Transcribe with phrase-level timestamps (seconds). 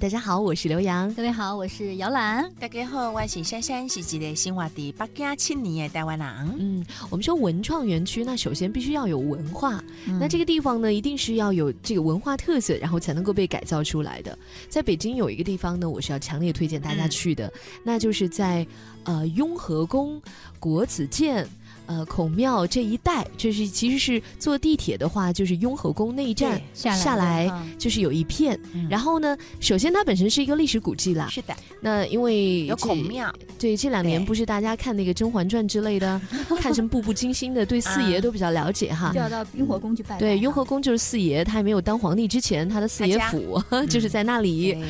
[0.00, 1.12] 大家好，我是刘洋。
[1.14, 2.50] 各位好，我是姚兰。
[2.58, 6.54] 大家好，我是珊珊，是一个生活在北京七年的台湾人。
[6.58, 9.82] 嗯，我们说文创园区，那首先必须要有文化，
[10.20, 14.36] 那这个地方呢，一定是要有这个文化特色，然后才能够被改造出来的。
[14.68, 17.50] 在北京有一个地方呢，我是要强烈推荐大家去的，
[17.82, 18.66] 那就是在
[19.04, 20.20] 呃雍和宫
[20.58, 21.48] 国子监。
[21.86, 28.58] 呃，孔庙这一带，这是其实是坐地铁的话，就是雍和宫那一站下来，就是有一片。
[28.88, 31.28] 然后呢，首先它本身是一个历史古迹啦。
[31.30, 31.54] 是的。
[31.80, 36.20] 那因为有孔庙，对这两年不是大家看那个《甄嬛传》之类的，
[36.60, 39.12] 看什么步步惊心的，对四爷都比较了解哈。
[39.12, 40.18] 就要到雍和宫去拜。
[40.18, 44.82] 对，雍和宫就是四爷，他还没有当皇帝之前，他的四爷府 就是在那里。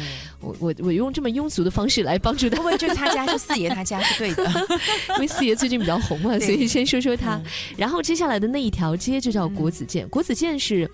[0.44, 4.44] 我我我用这么庸俗的方式来帮助他，不会就是他家是四爷他家是对的，
[5.16, 7.40] 因为四爷最近比较红嘛，所以先说说他。
[7.76, 10.88] 然后接下来的那一条街就叫国子监，国子监是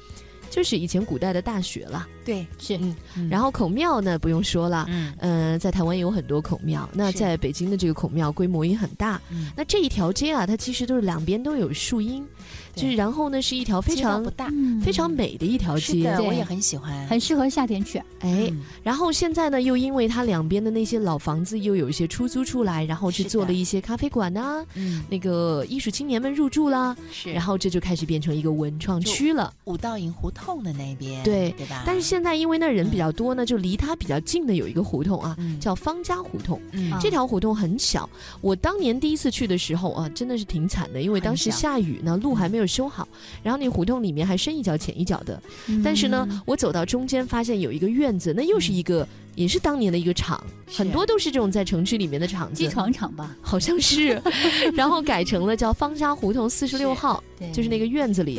[0.49, 2.07] 就是以前古代的大学了。
[2.31, 2.79] 对，是
[3.17, 3.29] 嗯。
[3.29, 4.87] 然后孔庙呢不用说了，
[5.19, 9.21] 嗯，在台湾也有很多孔庙，那在北京的这个孔庙规模也很大。
[9.57, 12.25] 那这一条街啊，它其实都是两边都有树荫。
[12.73, 14.49] 就是然后呢，是一条非常不大、
[14.81, 18.01] 非常美的一条街，我也很喜欢，很适合夏天去。
[18.21, 18.51] 哎，
[18.85, 24.65] 然后现在呢，又因为它两边的那些老房子又有一些出租出来，然后去做了一些咖啡馆呐，
[25.09, 29.53] 那个艺术青年们入住啦，是，然后这就开始变成一个文创区了。
[29.65, 31.83] 五道营胡同的那边，对对吧？
[31.85, 36.61] 但是现在因为那人比较多呢，就离它比较近的有一个胡同啊，叫方家胡同。
[37.01, 38.09] 这条胡同很小，
[38.41, 43.07] 我当年第一次去的时候啊，真的是挺惨的，因为当时下雨呢，路还没有修好。
[43.43, 45.41] 然后那胡同里面还深一脚浅一脚的，
[45.85, 49.07] 但是呢，我走到中间发现有一个院子，那又是一个，
[49.41, 50.39] 也是当年的一个厂，
[50.71, 54.21] 很多都是这种在城区里面的厂子，机床厂吧，好像是，
[54.77, 58.39] 然后改成了叫方家胡同四十六号，就是那个院子里。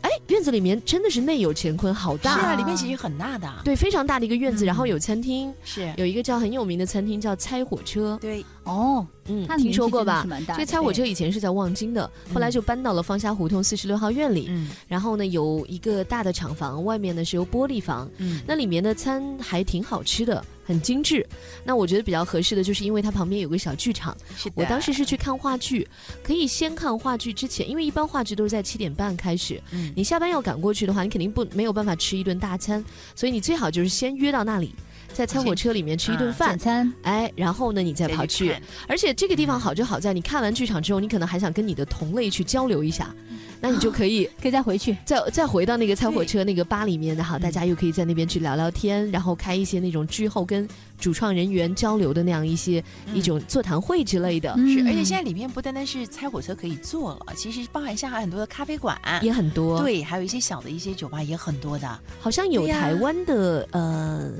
[0.00, 2.38] 哎，院子里面真的是内有乾坤，好大！
[2.38, 3.52] 是啊，里面其实很大的。
[3.64, 8.16] 对，非常大的一个院子，然后有餐厅，是有一个叫很有名的餐厅叫猜火车。
[8.20, 10.24] 对，哦，嗯，听说过吧？
[10.46, 14.46] 这个猜火车以前是在望京的，后来就搬到了方家胡同四十六号院里。
[14.50, 18.08] 嗯，然后呢，有一个大的厂房，外面呢是有玻璃房。
[18.18, 20.37] 嗯，那里面的餐还挺好吃的。
[20.64, 21.26] 很精致，
[21.64, 24.16] 那我觉得比较合适的就是，因为它旁边有个小剧场。
[24.54, 25.86] 我当时是去看话剧，
[26.22, 29.60] 可以先看话剧之前，因为一般话剧都是在七点半开始。
[29.70, 32.84] 嗯，你下班要赶过去的话，你肯定不没有办法吃一顿大餐，
[33.14, 34.74] 所以你最好就是先约到那里，
[35.12, 36.58] 在餐火车里面吃一顿饭。
[36.58, 38.54] 餐，哎，然后呢，你再跑去。
[38.86, 43.14] 而且这个地方好就好在，你看完剧场之后，你可能还想跟你的同类去交流一下。
[43.60, 50.66] 那你就可以可以再回去，再再回到那个猜火车那个吧里面，然后大家又可以在那边去聊聊天，然后开一些那种剧后跟
[51.00, 52.82] 主创人员交流的那样一些
[53.12, 54.54] 一种座谈会之类的。
[54.58, 64.30] 是，而且现在里面不单单是猜火车可以坐了，其实包含下海很多的咖啡馆也很多，对，还有一些小的一些酒吧也很多的，好像有台湾的呃。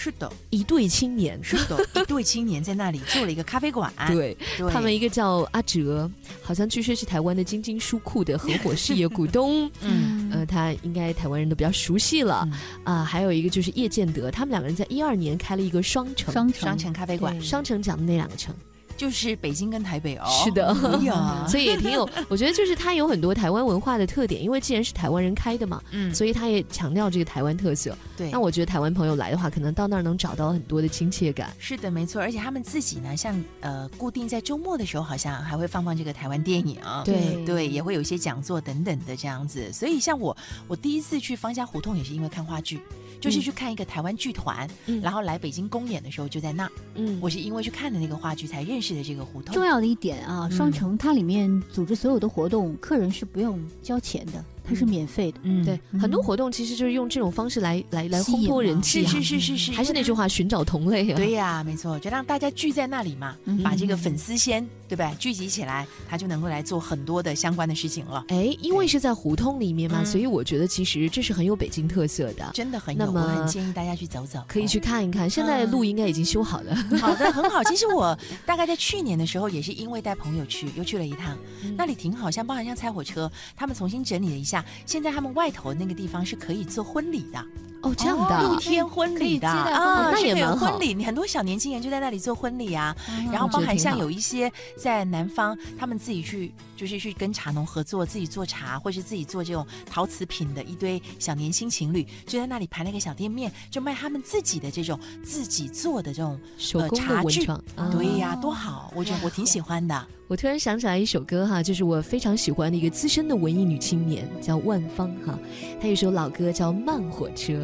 [0.00, 3.92] 是的，一对青年，是的， 一对青年在那里做了一个咖啡馆。
[4.06, 4.36] 对，
[4.70, 6.08] 他们一个叫阿哲，
[6.40, 9.68] 好像据说是台湾的晶晶书库的合伙事业股东。
[9.80, 12.48] 嗯，呃，他应该台湾人都比较熟悉了。
[12.84, 17.42] 啊，还有一个就是叶建德，他们两个人在一二年开了一个双城双城双城咖啡馆。
[17.42, 18.54] 双城讲的那两个城。
[18.98, 20.74] 就是北京跟台北哦，是的，
[21.48, 27.96] 所以也挺有，我觉得就是它有很多台湾文化的特点，因为既然是台湾人开的嘛，嗯，所以他也强调这个台湾特色。
[28.16, 31.54] 对，那我觉得台湾朋友来的话，可能到那儿能找到很多的亲切感。
[31.60, 39.72] 是的，没错，而且他们自己呢，像呃，固定在周末的时候，好像还会放放这个台湾电影，对对，也会有一些讲座等等的这样子。
[39.72, 40.36] 所以像我，
[40.66, 42.80] 我第一次去方家胡同也是因为看话剧。
[43.20, 44.70] 就是去看一个台湾剧团，
[45.02, 46.70] 然后来北京公演的时候就在那。
[46.94, 49.54] 嗯，我是因为去看的那个话剧才认识的这个胡同。
[49.54, 54.44] 重要的一点啊，双城它里面组织所有的活动，客人是不用交钱的。
[54.68, 68.24] 它是免费的，嗯，对，很多活动其实就是用这种方式来来来烘托人气，是是是是是，还是那句话，寻找同类啊，对呀，没错，就让大家聚在那里嘛，把这个粉丝先对不对聚集起来，他就能够来做很多的相关的事情了。
[68.28, 75.28] 哎，因为是在胡同里面嘛，所以我觉得其实这是很有北京特色的，真的很有，我很建议大家去走走，可以去看一看。
[75.28, 77.62] 现在路应该已经修好了， 好的，很好。
[77.68, 78.16] 其实我
[78.46, 81.36] 大概在去年的时候，也是因为带朋友去，又去了一趟，
[81.76, 85.28] 那里挺好，像包含像拆火车，他们重新整理了一下，现在他们。
[85.38, 87.44] 外头那个地方是可以做婚礼的
[87.82, 90.72] 哦，这样的露天婚礼的啊，那也蛮好。
[90.72, 92.94] 婚礼，你很多小年轻人就在那里做婚礼啊，
[93.32, 107.62] 然后包含像有一些在南方，他们自己去就是去跟茶农合作，自己做茶，或是自己做这种陶瓷品的一堆小年轻情侣，就在那里排了一个小店面，就卖他们自己的这种自己做的这种手工的文创。
[107.92, 110.06] 对呀，多好，我觉得我挺 喜欢的。
[110.26, 115.38] 我突然想起来一首歌哈，就是我非常喜欢的一个资深的文艺女青年，叫万芳哈。
[115.80, 117.54] 她有首老歌叫《慢火车》，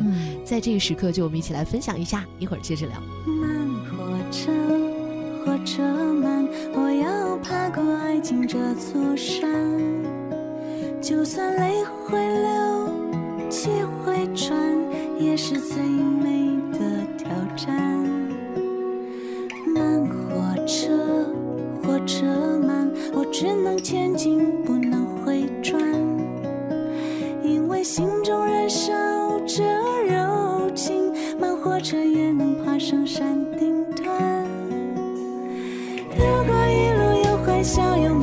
[0.44, 3.00] 在这个时刻，就我们一起来分享一下，一会儿接着聊。
[3.26, 4.52] 慢火车，
[5.44, 5.82] 火车
[6.14, 9.50] 慢，我要爬过爱情这座山，
[11.00, 13.70] 就算泪会流，气
[14.04, 14.56] 会喘，
[15.18, 16.56] 也是最美
[37.64, 38.13] 笑，有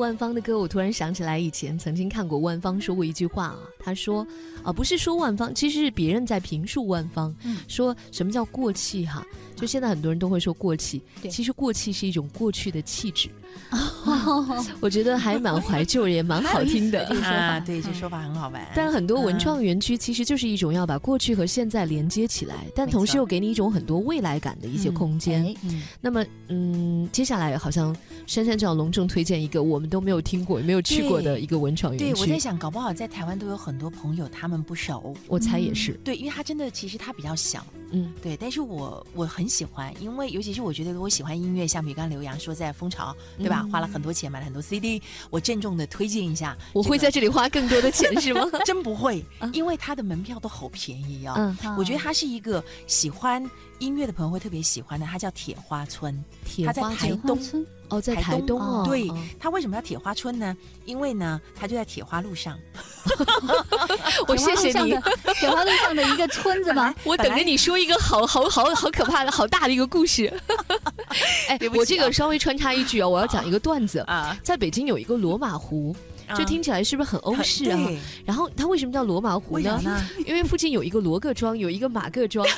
[0.00, 4.26] 万芳的歌，我突然想起来以前曾经看过万芳说过一句话啊，他说
[4.62, 7.34] 啊，不是说万芳，其实是别人在评述万芳，
[7.68, 9.24] 说什么叫过气哈？
[9.54, 13.28] 就现在很多人都会说过气，其实过气是一种过去的气质。
[14.80, 17.60] 我觉得还蛮怀旧，也蛮好听的 啊。
[17.60, 18.66] 对，这说法很好玩。
[18.74, 25.54] 但很多文创园区其实就是一种要把过去和现在连接起来，但同时又给你一种很多未来感的一些空间。
[26.00, 27.94] 那么，嗯，接下来好像
[28.26, 32.12] 珊珊就要隆重推荐一个我们都没有听过、也没有去过的一个文创园区。
[32.12, 35.92] 对，我在想，搞不好在台湾都有很多朋友他们不熟，我猜也是。
[36.04, 38.36] 对，因为它真的其实它比较小，嗯，对。
[38.36, 43.66] 但是我我很喜欢，因为尤其是我觉得我喜欢音乐，像比如刚刘洋说在蜂巢，对吧？
[43.70, 46.56] 花了很多钱买了很多 CD，我郑重的推荐一下。
[46.72, 48.46] 我会在这里花更多的钱是吗？
[48.64, 51.34] 真不会，因为它的门票都好便宜哦。
[51.36, 53.42] 嗯，我觉得它是一个喜欢
[53.80, 56.22] 音乐的朋友会特别喜欢的，它叫铁花村，
[56.64, 57.38] 它在台东。
[57.88, 58.84] 哦，在台东哦。
[58.86, 59.10] 对，
[59.40, 60.56] 它为什么叫铁花村呢？
[60.84, 62.56] 因为呢，它就在铁花路上。
[64.28, 64.90] 我谢谢你，
[65.34, 66.94] 铁花路上的一个村子吗？
[67.02, 70.32] 我等着你说一个好好好好可怕的好大的一个故事。
[71.48, 75.96] 哎，我这个稍微穿插一句啊，我要讲一个段子啊，在北京有一个罗马湖。
[76.36, 77.78] 这听起来是不是很欧式啊？
[78.24, 79.80] 然后它为什么叫罗马湖呢？
[80.26, 82.46] 因为附近有一个罗各庄，有一个马各庄，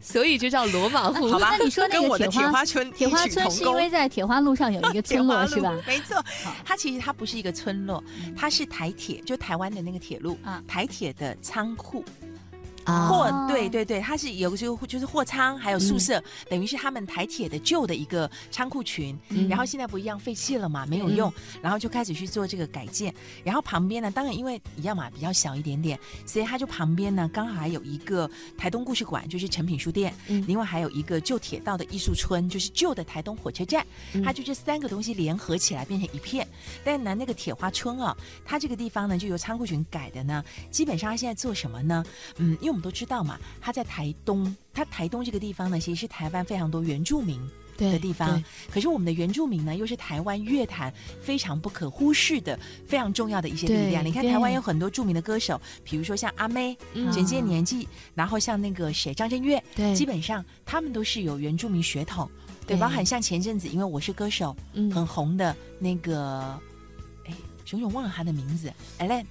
[0.00, 1.28] 所以就叫罗马湖。
[1.28, 5.72] 好吧，那你说那个铁花村，铁花村是因为在铁花路上有一个村落是吧？
[5.86, 6.22] 没错，
[6.64, 8.02] 它其实它不是一个村落，
[8.36, 12.04] 它是台铁，就台湾的那个铁路啊，台铁的仓库。
[12.84, 19.18] 货对对对，它是有就就是货仓，还有宿舍，等于是他们台铁的旧的一个仓库群。
[19.48, 21.32] 然后现在不一样废弃了嘛，没有用，
[21.62, 23.14] 然后就开始去做这个改建。
[23.42, 30.14] 然后旁边呢，当然因为一样嘛，比较小一点点，所以它就旁边呢刚好还有一个台东故事馆，就是成品书店。
[30.46, 33.86] 另外还有一个旧铁道的艺术村，就是旧的台东火车站。
[34.24, 36.46] 它就这三个东西联合起来变成一片。
[36.84, 42.04] 但呢，那个铁花村啊，它这个地方呢就由仓库群改的呢，基本上它现在做什么呢？
[42.38, 47.40] 嗯，因为我们都知道嘛，他在台东，他台东这个地方呢，其实是台湾非常多原住民
[47.76, 48.42] 的地方。
[48.68, 54.04] 可是我们的原住民呢，又是台湾乐坛非常不可忽视的、非常重要的一些力量。
[54.04, 56.76] 你看，台湾有很多著名的歌手，比如说像阿妹、
[57.12, 59.94] 简介年纪，然后像那个谁张震岳，对。
[59.94, 62.28] 基本上他们都是有原住民血统，
[62.66, 62.76] 对。
[62.76, 64.90] 包含像前阵子，因为我是歌手，嗯。
[64.90, 66.60] 很红的那个，
[67.26, 69.24] 哎，熊熊忘了他的名字，Ellen。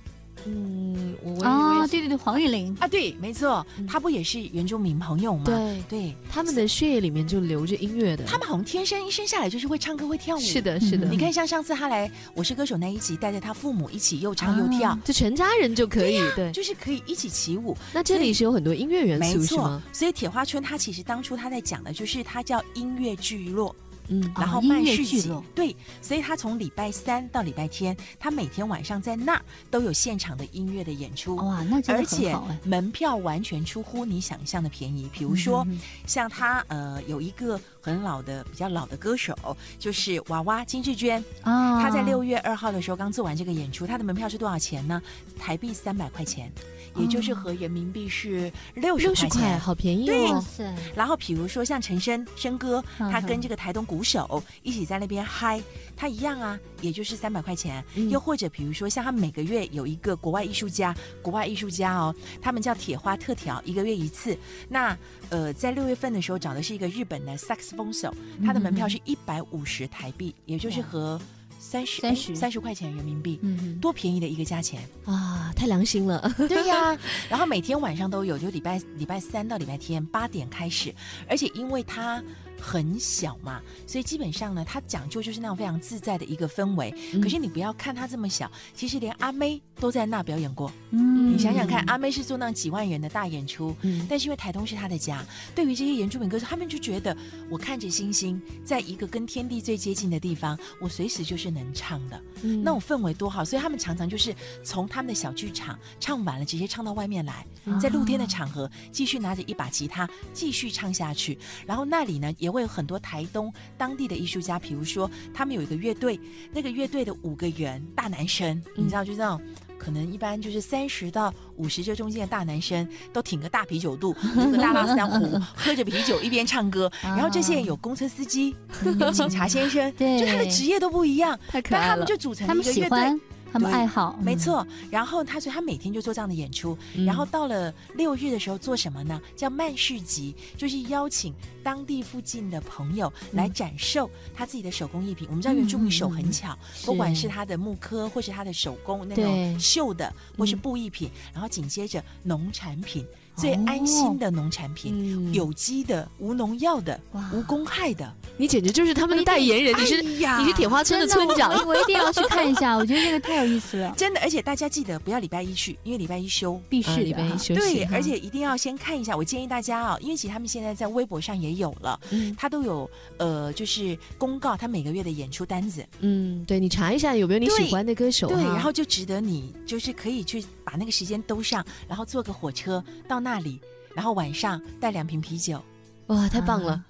[0.46, 5.44] 嗯，我啊，对对对，黄玉玲啊，对，没错，他不也是原住民朋友吗？
[5.46, 10.40] 对对，他们的血液里面就流着音乐的，他们好像天生一生下来就是会唱歌会跳舞。
[10.40, 11.08] 是的，是的。
[11.08, 17.78] 你看，像上次他来《我是歌手》那一集，带着他父母一起又唱又跳，就全家人就可以，对，就是可以一起起舞。
[17.94, 19.82] 那这里是有很多音乐元素，没错？
[19.92, 23.74] 所以铁花村他其实当初他在讲的就是他叫音乐聚落。
[24.10, 29.41] 嗯，然后曼市集，对，所以他从礼拜三到礼拜天，他每天晚上在那
[29.72, 35.10] 都有现场的音乐的演出，哇，那而且门票完全出乎你想象的便宜。
[35.13, 35.65] 比如说，
[36.05, 39.36] 像他呃有一个很老的、比较老的歌手，
[39.79, 45.01] 就是娃娃金志娟啊，他在六月二号的时候刚做完这个演出，他的门票是多少钱呢？
[45.39, 46.51] 台币三百块钱。
[46.95, 50.45] 也就是和人民币是六十块钱，好便宜哦。
[50.93, 55.62] 然后比如说像陈升升哥，他跟这个台东鼓手一起在那边嗨，
[55.96, 57.84] 他一样啊，也就是三百块钱。
[58.10, 64.36] 又或者比如说像他每个月有一个国外艺术家，国外艺术家哦，他们叫铁花特调，一个月一次。
[64.68, 64.98] 那
[65.30, 68.12] 呃，在六月份的时候找的是一个日本的萨克斯风手，
[68.44, 71.22] 他的门票是一百五十台币，也就是和。
[71.66, 75.50] 三十三十三十块钱人民币，嗯，多便宜的一个价钱啊！
[75.56, 76.20] 太良心了，
[76.50, 76.96] 对呀。
[77.30, 80.94] 然后每天晚上都有，就礼拜礼拜三到礼拜天八点开始，
[81.26, 82.22] 而且因为它。
[82.63, 86.89] 很小嘛，所以基本上呢，它讲究就是那种非常自在的一个氛围。
[87.22, 90.72] 可是你不要看它这么小，其实连阿妹都在那表演过。
[90.92, 95.22] 嗯，你想想看，阿妹是做那几万人的大演出，嗯，但是因为台东是她的家，
[95.54, 97.13] 对于这些原住民歌手，他们就觉得
[97.50, 103.44] 我看着星星，在一个跟天地最接近的地方，我随时就是能唱的，嗯那种氛围多好。
[103.44, 107.46] 所以他们常常就是从他们的小剧场唱完了，直接唱到外面来，
[107.78, 111.38] 在露天的场合继续拿着一把吉他继续唱下去。
[111.68, 112.34] 然后那里呢？
[112.38, 116.18] 也会有很多台东当地的艺术家，比如说他们有一个乐队，
[116.54, 119.42] 那个乐队的五个人大男生，你知道，就是那种
[119.77, 126.92] 可能一般就是三十到五十这中间的大男生，都挺个大啤酒肚， 喝个大拉三壶， 喝着啤酒一边唱歌。
[127.01, 128.56] 然后这些人有公车司机，
[129.00, 131.89] 有警察先生，对就他的职业都不一样，太可爱了。
[131.89, 133.20] 他们就组成一个乐队。
[133.53, 139.22] 他们爱好没错，然后他所以他每天就做这样的演出，然后到了六日的时候做什么呢？
[139.36, 145.27] 叫慢市集，就是邀请当地附近的朋友来展售他自己的手工艺品。
[145.29, 147.29] 我们知道原住民手很巧，不管是。
[147.33, 153.03] 他的木刻或是他的手工那种绣的，或是布艺品，然后紧接着农产品。
[153.36, 157.00] 最安心的农产品，有机的、无农药的、
[157.34, 159.74] 无公害的，你简直就是他们的代言人。
[159.80, 162.75] 你是你是铁花村的村长，我一定要去看一下。
[162.78, 164.22] 我觉得这个太有意思了，真的。
[164.22, 167.56] 而且大家记得不要礼拜一去，因为礼拜一休，必须礼拜一休。
[167.56, 169.18] 对，而且一定要先看一下。
[169.18, 172.00] 我建议大家啊，因为其实他们现在在微博上也有了，
[172.38, 175.84] 他都有呃，就是公告他每个月的演出单子。
[176.02, 183.23] 嗯，对你查一下有没有你喜欢的歌手，对，然后就值得你就是可以去把那个时间兜上，然后坐个火车到。
[183.24, 183.60] 那里，
[183.96, 185.63] 然后晚上带两瓶啤酒，
[186.08, 186.82] 哇，太棒了！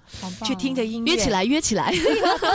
[0.44, 1.94] 去听着音乐，约起来，约起来，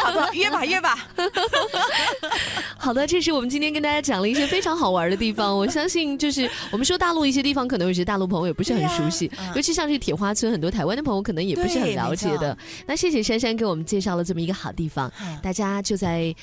[0.04, 1.08] 好的，约吧，约吧。
[2.78, 5.56] 好的，这是我们今天跟大家讲了一些非常好玩的地方。
[5.58, 12.58] 我相信，就是我们说大陆一些地方，可能有些大陆朋友也不是很熟悉， 尤其像是铁花村，很多台湾的朋友可能也不是很了解的。
[12.86, 16.34] 那谢谢珊珊给我们介绍了这么一个好地方，大家就在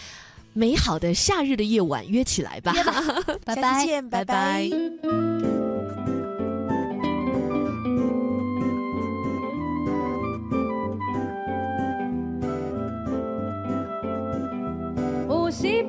[0.52, 2.72] 美好的夏日的夜晚约起来吧。
[3.44, 4.70] 拜拜，见，拜拜。
[15.56, 15.82] si